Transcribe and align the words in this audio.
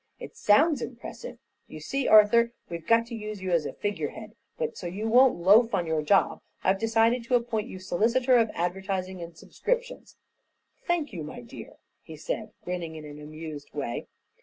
It 0.19 0.35
sounds 0.35 0.81
impressive. 0.81 1.37
You 1.67 1.79
see, 1.79 2.07
Arthur, 2.07 2.53
we've 2.71 2.87
got 2.87 3.05
to 3.05 3.15
use 3.15 3.39
you 3.39 3.51
as 3.51 3.67
a 3.67 3.73
figurehead, 3.73 4.33
but 4.57 4.75
so 4.75 4.87
you 4.87 5.07
won't 5.07 5.35
loaf 5.35 5.75
on 5.75 5.85
your 5.85 6.01
job 6.01 6.41
I've 6.63 6.79
decided 6.79 7.23
to 7.25 7.35
appoint 7.35 7.67
you 7.67 7.77
Solicitor 7.77 8.35
of 8.37 8.49
Advertising 8.55 9.21
and 9.21 9.37
Subscriptions." 9.37 10.17
"Thank 10.87 11.13
you, 11.13 11.21
my 11.23 11.41
dear," 11.41 11.73
he 12.01 12.17
said, 12.17 12.49
grinning 12.63 12.95
in 12.95 13.05
an 13.05 13.19
amused 13.21 13.75
way. 13.75 14.07